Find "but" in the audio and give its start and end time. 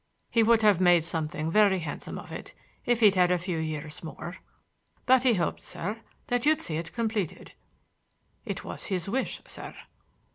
5.05-5.21